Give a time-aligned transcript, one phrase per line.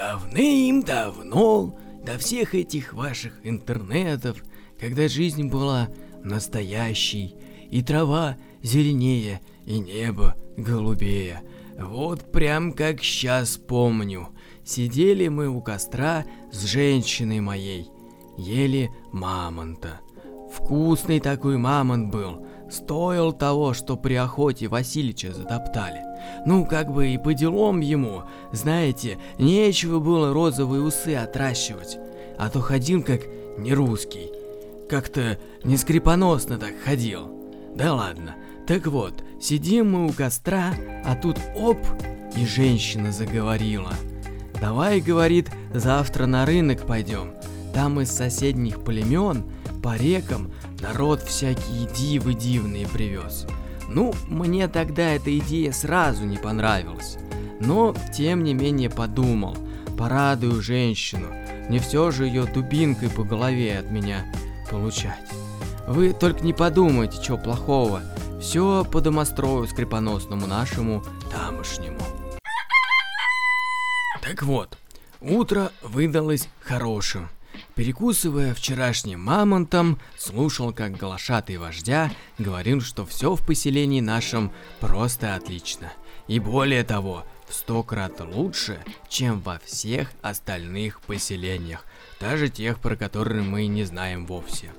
[0.00, 1.76] Давным-давно,
[2.06, 4.42] до всех этих ваших интернетов,
[4.78, 5.90] когда жизнь была
[6.24, 7.34] настоящей,
[7.70, 11.42] и трава зеленее, и небо голубее.
[11.78, 14.30] Вот прям как сейчас помню.
[14.64, 17.90] Сидели мы у костра с женщиной моей,
[18.38, 20.00] ели мамонта.
[20.50, 26.02] Вкусный такой мамонт был, стоил того, что при охоте Васильича затоптали.
[26.46, 31.98] Ну, как бы и по делам ему, знаете, нечего было розовые усы отращивать,
[32.38, 33.22] а то ходил как
[33.58, 34.30] не русский.
[34.88, 37.30] Как-то не скрипоносно так ходил.
[37.74, 38.34] Да ладно.
[38.66, 41.78] Так вот, сидим мы у костра, а тут оп,
[42.36, 43.92] и женщина заговорила.
[44.60, 47.32] Давай, говорит, завтра на рынок пойдем.
[47.72, 49.44] Там из соседних племен
[49.82, 53.46] по рекам народ всякие дивы дивные привез.
[53.88, 57.18] Ну, мне тогда эта идея сразу не понравилась.
[57.60, 59.56] Но, тем не менее, подумал,
[59.98, 61.26] порадую женщину,
[61.68, 64.24] не все же ее дубинкой по голове от меня
[64.70, 65.28] получать.
[65.86, 68.02] Вы только не подумайте, что плохого.
[68.40, 72.00] Все по домострою скрипоносному нашему тамошнему.
[74.22, 74.78] Так вот,
[75.20, 77.28] утро выдалось хорошим.
[77.80, 85.90] Перекусывая вчерашним мамонтом, слушал, как глашатый вождя говорил, что все в поселении нашем просто отлично.
[86.28, 91.86] И более того, в сто крат лучше, чем во всех остальных поселениях,
[92.20, 94.70] даже тех, про которые мы не знаем вовсе.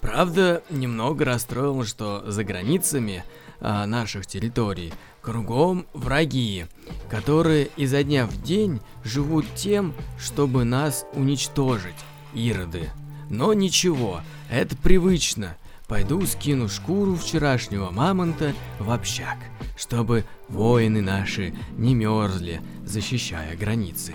[0.00, 3.22] Правда, немного расстроил, что за границами
[3.60, 6.66] а, наших территорий кругом враги,
[7.08, 11.94] которые изо дня в день живут тем, чтобы нас уничтожить,
[12.34, 12.90] ироды.
[13.28, 15.56] Но ничего, это привычно.
[15.86, 19.38] Пойду скину шкуру вчерашнего мамонта в общак,
[19.76, 24.14] чтобы воины наши не мерзли, защищая границы.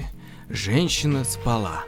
[0.49, 1.83] Женщина спала.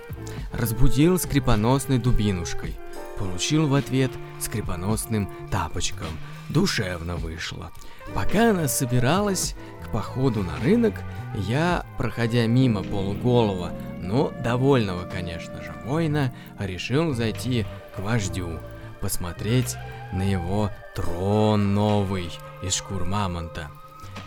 [0.52, 2.76] Разбудил скрипоносной дубинушкой–
[3.18, 6.08] получил в ответ скрипоносным тапочком.
[6.50, 7.72] Душевно вышло.
[8.14, 9.56] Пока она собиралась
[9.92, 10.96] походу на рынок,
[11.36, 13.72] я, проходя мимо полуголого,
[14.02, 17.66] но довольного, конечно же, воина, решил зайти
[17.96, 18.60] к вождю,
[19.02, 19.76] посмотреть
[20.14, 22.30] на его трон новый
[22.62, 23.70] из шкур мамонта.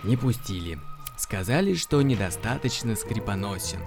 [0.04, 0.78] Не пустили.
[1.16, 3.80] Сказали, что недостаточно скрипоносен.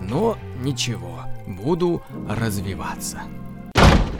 [0.00, 3.22] Но ничего, буду развиваться.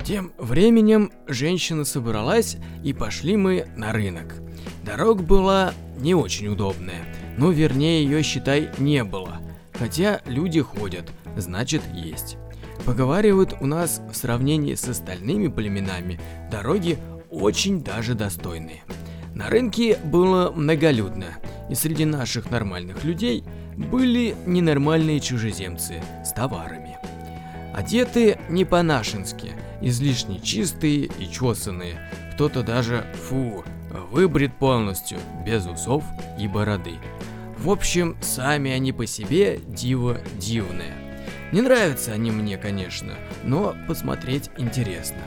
[0.05, 4.37] Тем временем женщина собралась и пошли мы на рынок.
[4.83, 7.05] Дорога была не очень удобная,
[7.37, 9.39] но вернее ее, считай, не было.
[9.73, 12.37] Хотя люди ходят, значит есть.
[12.85, 16.21] Поговаривают у нас в сравнении с остальными племенами,
[16.51, 16.99] дороги
[17.31, 18.83] очень даже достойные.
[19.35, 21.27] На рынке было многолюдно,
[21.71, 23.45] и среди наших нормальных людей
[23.77, 26.97] были ненормальные чужеземцы с товарами.
[27.75, 32.01] Одеты не по-нашенски– излишне чистые и чесанные.
[32.35, 33.65] Кто-то даже, фу,
[34.11, 36.05] выбрит полностью, без усов
[36.39, 36.97] и бороды.
[37.59, 40.95] В общем, сами они по себе диво дивные.
[41.53, 45.23] Не нравятся они мне, конечно, но посмотреть интересно.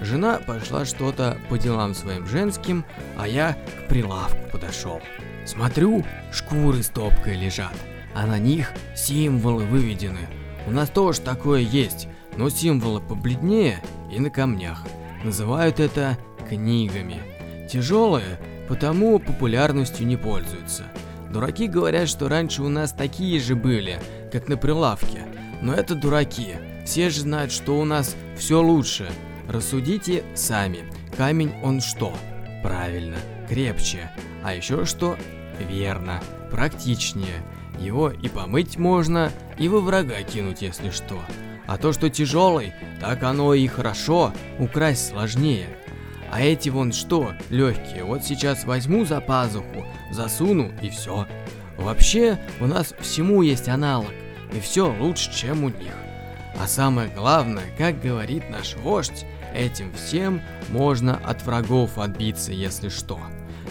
[0.00, 2.84] Жена пошла что-то по делам своим женским,
[3.18, 5.00] а я к прилавку подошел.
[5.46, 7.74] Смотрю, шкуры стопкой лежат,
[8.14, 10.26] а на них символы выведены.
[10.66, 14.86] У нас тоже такое есть, но символы побледнее и на камнях.
[15.22, 16.16] Называют это
[16.48, 17.33] книгами.
[17.68, 18.38] Тяжелые,
[18.68, 20.84] потому популярностью не пользуются.
[21.30, 23.98] Дураки говорят, что раньше у нас такие же были,
[24.30, 25.26] как на прилавке.
[25.62, 26.54] Но это дураки.
[26.84, 29.08] Все же знают, что у нас все лучше.
[29.48, 30.80] Рассудите сами.
[31.16, 32.14] Камень он что?
[32.62, 33.16] Правильно,
[33.48, 34.10] крепче.
[34.42, 35.16] А еще что?
[35.68, 36.20] Верно,
[36.50, 37.42] практичнее.
[37.78, 41.18] Его и помыть можно, и во врага кинуть, если что.
[41.66, 45.66] А то, что тяжелый, так оно и хорошо, украсть сложнее.
[46.34, 51.28] А эти вон что, легкие, вот сейчас возьму за пазуху, засуну и все.
[51.78, 54.10] Вообще, у нас всему есть аналог,
[54.52, 55.94] и все лучше, чем у них.
[56.60, 59.24] А самое главное, как говорит наш вождь,
[59.54, 63.20] этим всем можно от врагов отбиться, если что.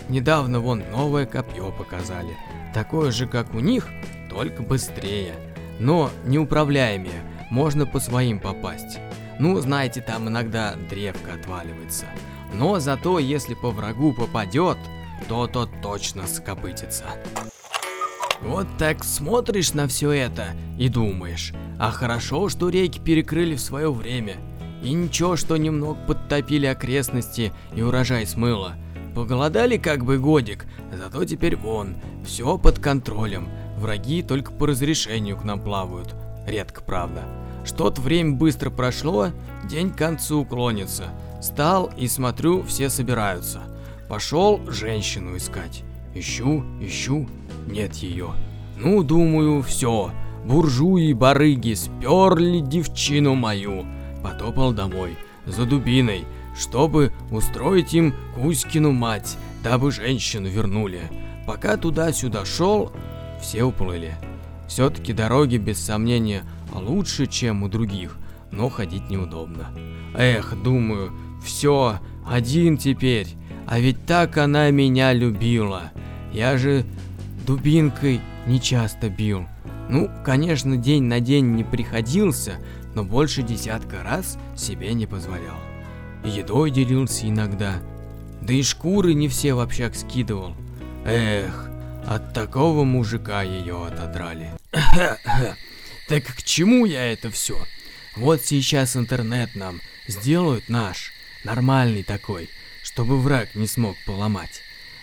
[0.08, 2.38] Недавно вон новое копье показали,
[2.74, 3.90] такое же, как у них,
[4.30, 5.34] только быстрее,
[5.80, 9.00] но неуправляемее, можно по своим попасть.
[9.38, 12.06] Ну, знаете, там иногда древко отваливается.
[12.54, 14.78] Но зато, если по врагу попадет,
[15.28, 17.06] то тот точно скопытится.
[18.42, 20.48] Вот так смотришь на все это
[20.78, 24.36] и думаешь, а хорошо, что реки перекрыли в свое время.
[24.84, 28.74] И ничего, что немного подтопили окрестности и урожай смыло.
[29.16, 31.96] Поголодали как бы годик, зато теперь вон,
[32.26, 33.48] все под контролем.
[33.78, 36.14] Враги только по разрешению к нам плавают.
[36.46, 37.24] редко, правда.
[37.64, 39.30] Что-то время быстро прошло,
[39.70, 41.06] день к концу клонится.
[41.44, 43.64] Стал и смотрю, все собираются.
[44.08, 45.84] Пошел женщину искать.
[46.16, 47.28] Ищу, ищу,
[47.68, 48.30] нет ее.
[48.78, 50.12] Ну, думаю, все.
[50.46, 53.86] Буржуи-барыги сперли девчину мою.
[54.24, 56.24] Потопал домой за дубиной,
[56.58, 59.36] чтобы устроить им Кузькину мать,
[59.66, 61.12] дабы женщину вернули.
[61.46, 62.94] Пока туда-сюда шел,
[63.42, 64.16] все уплыли.
[64.70, 66.44] Все-таки дороги, без сомнения,
[66.74, 68.16] лучше, чем у других,
[68.50, 69.68] но ходить неудобно.
[70.16, 71.12] Эх, думаю,
[71.44, 73.28] все, один теперь,
[73.68, 75.92] а ведь так она меня любила.
[76.32, 76.86] Я же
[77.46, 79.46] дубинкой не часто бил.
[79.90, 82.56] Ну, конечно, день на день не приходился,
[82.96, 85.58] но больше десятка раз себе не позволял.
[86.24, 87.76] Едой делился иногда,
[88.42, 90.56] да и шкуры не все в общак скидывал.
[91.06, 91.70] Эх,
[92.06, 94.52] от такого мужика ее отодрали.
[96.10, 97.58] Так к чему я это все?
[98.18, 101.14] Вот сейчас интернет нам сделают наш,
[101.44, 102.50] нормальный такой,
[102.82, 104.62] чтобы враг не смог поломать.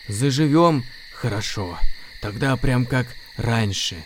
[0.08, 1.78] Заживем хорошо,
[2.20, 3.06] тогда прям как
[3.36, 3.96] раньше,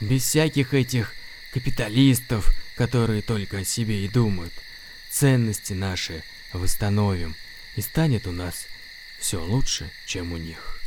[0.00, 1.14] без всяких этих
[1.52, 4.52] капиталистов, которые только о себе и думают.
[5.10, 6.22] Ценности наши
[6.52, 7.34] восстановим,
[7.76, 8.66] и станет у нас
[9.18, 10.79] все лучше, чем у них.